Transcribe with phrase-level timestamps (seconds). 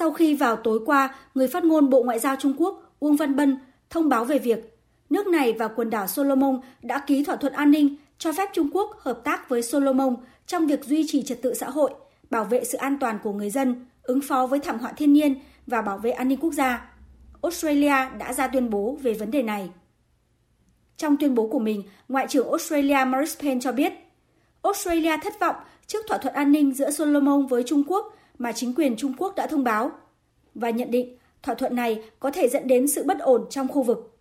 [0.00, 3.36] sau khi vào tối qua, người phát ngôn Bộ Ngoại giao Trung Quốc Uông Văn
[3.36, 3.58] Bân
[3.90, 4.78] thông báo về việc
[5.10, 8.68] nước này và quần đảo Solomon đã ký thỏa thuận an ninh cho phép Trung
[8.72, 10.16] Quốc hợp tác với Solomon
[10.46, 11.90] trong việc duy trì trật tự xã hội,
[12.30, 15.34] bảo vệ sự an toàn của người dân, ứng phó với thảm họa thiên nhiên
[15.66, 16.92] và bảo vệ an ninh quốc gia.
[17.42, 19.70] Australia đã ra tuyên bố về vấn đề này.
[20.96, 23.92] Trong tuyên bố của mình, Ngoại trưởng Australia Maurice Payne cho biết,
[24.62, 25.56] Australia thất vọng
[25.86, 29.36] trước thỏa thuận an ninh giữa Solomon với Trung Quốc mà chính quyền Trung Quốc
[29.36, 29.90] đã thông báo
[30.54, 33.82] và nhận định thỏa thuận này có thể dẫn đến sự bất ổn trong khu
[33.82, 34.18] vực.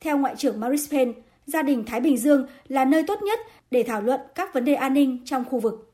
[0.00, 1.12] Theo Ngoại trưởng Maurice Payne,
[1.46, 4.74] gia đình Thái Bình Dương là nơi tốt nhất để thảo luận các vấn đề
[4.74, 5.89] an ninh trong khu vực.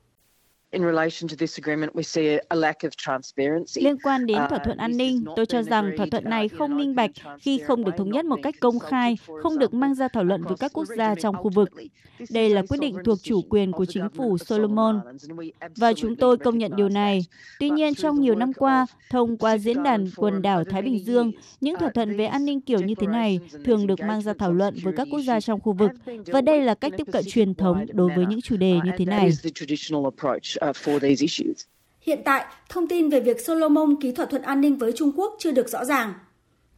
[3.75, 6.95] Liên quan đến thỏa thuận an ninh, tôi cho rằng thỏa thuận này không minh
[6.95, 10.25] bạch khi không được thống nhất một cách công khai, không được mang ra thảo
[10.25, 11.71] luận với các quốc gia trong khu vực.
[12.31, 15.01] Đây là quyết định thuộc chủ quyền của chính phủ Solomon,
[15.77, 17.25] và chúng tôi công nhận điều này.
[17.61, 21.33] Tuy nhiên, trong nhiều năm qua, thông qua diễn đàn quần đảo Thái Bình Dương,
[21.61, 24.53] những thỏa thuận về an ninh kiểu như thế này thường được mang ra thảo
[24.53, 25.91] luận với các quốc gia trong khu vực,
[26.27, 29.05] và đây là cách tiếp cận truyền thống đối với những chủ đề như thế
[29.05, 29.31] này.
[30.71, 31.65] Uh, For these issues.
[32.01, 35.37] Hiện tại, thông tin về việc Solomon ký thỏa thuận an ninh với Trung Quốc
[35.39, 36.15] chưa được rõ ràng.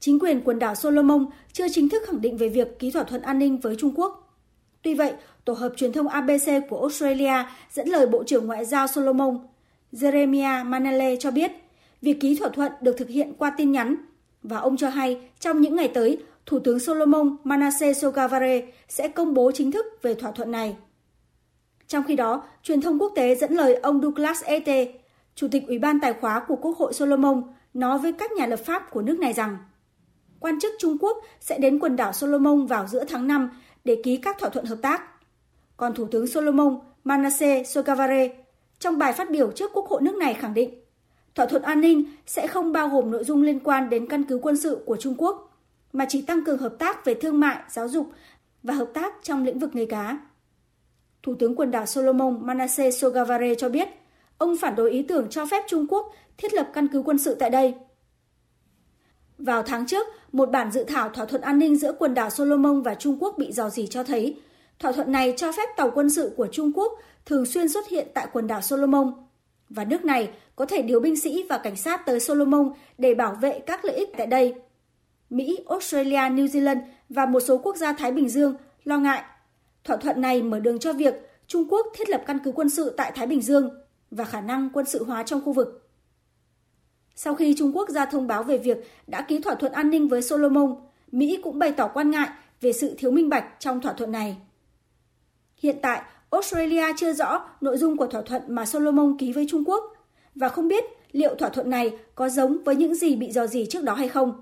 [0.01, 3.23] Chính quyền quần đảo Solomon chưa chính thức khẳng định về việc ký thỏa thuận
[3.23, 4.39] an ninh với Trung Quốc.
[4.83, 5.13] Tuy vậy,
[5.45, 9.39] tổ hợp truyền thông ABC của Australia dẫn lời Bộ trưởng Ngoại giao Solomon
[9.93, 11.51] Jeremiah Manele cho biết
[12.03, 13.97] việc ký thỏa thuận được thực hiện qua tin nhắn
[14.43, 19.35] và ông cho hay trong những ngày tới, Thủ tướng Solomon Manasseh Sogavare sẽ công
[19.35, 20.77] bố chính thức về thỏa thuận này.
[21.89, 24.87] Trong khi đó, truyền thông quốc tế dẫn lời ông Douglas Ete,
[25.35, 27.43] Chủ tịch Ủy ban Tài khóa của Quốc hội Solomon,
[27.75, 29.57] nói với các nhà lập pháp của nước này rằng
[30.41, 33.51] quan chức Trung Quốc sẽ đến quần đảo Solomon vào giữa tháng 5
[33.85, 35.03] để ký các thỏa thuận hợp tác.
[35.77, 38.29] Còn Thủ tướng Solomon Manasseh Sogavare
[38.79, 40.71] trong bài phát biểu trước Quốc hội nước này khẳng định
[41.39, 44.39] thỏa thuận an ninh sẽ không bao gồm nội dung liên quan đến căn cứ
[44.43, 45.59] quân sự của Trung Quốc,
[45.93, 48.13] mà chỉ tăng cường hợp tác về thương mại, giáo dục
[48.63, 50.19] và hợp tác trong lĩnh vực nghề cá.
[51.23, 53.89] Thủ tướng quần đảo Solomon Manasseh Sogavare cho biết,
[54.39, 57.35] ông phản đối ý tưởng cho phép Trung Quốc thiết lập căn cứ quân sự
[57.35, 57.75] tại đây.
[59.39, 62.83] Vào tháng trước, một bản dự thảo thỏa thuận an ninh giữa quần đảo Solomon
[62.83, 64.41] và Trung Quốc bị dò dỉ cho thấy
[64.79, 66.93] thỏa thuận này cho phép tàu quân sự của Trung Quốc
[67.27, 69.13] thường xuyên xuất hiện tại quần đảo Solomon
[69.71, 73.35] và nước này có thể điều binh sĩ và cảnh sát tới Solomon để bảo
[73.35, 74.55] vệ các lợi ích tại đây.
[75.31, 78.55] Mỹ, Australia, New Zealand và một số quốc gia Thái Bình Dương
[78.85, 79.23] lo ngại
[79.89, 81.15] Thỏa thuận này mở đường cho việc
[81.47, 83.71] Trung Quốc thiết lập căn cứ quân sự tại Thái Bình Dương
[84.11, 85.89] và khả năng quân sự hóa trong khu vực.
[87.15, 90.09] Sau khi Trung Quốc ra thông báo về việc đã ký thỏa thuận an ninh
[90.09, 90.77] với Solomon,
[91.13, 92.29] Mỹ cũng bày tỏ quan ngại
[92.61, 94.37] về sự thiếu minh bạch trong thỏa thuận này.
[95.57, 99.65] Hiện tại, Australia chưa rõ nội dung của thỏa thuận mà Solomon ký với Trung
[99.67, 99.85] Quốc
[100.35, 103.67] và không biết liệu thỏa thuận này có giống với những gì bị dò dỉ
[103.67, 104.41] trước đó hay không.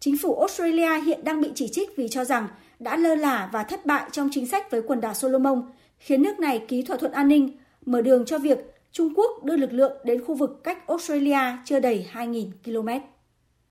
[0.00, 2.48] Chính phủ Australia hiện đang bị chỉ trích vì cho rằng
[2.82, 5.62] đã lơ là và thất bại trong chính sách với quần đảo Solomon,
[5.98, 7.50] khiến nước này ký thỏa thuận an ninh,
[7.86, 8.58] mở đường cho việc
[8.92, 12.88] Trung Quốc đưa lực lượng đến khu vực cách Australia chưa đầy 2.000 km.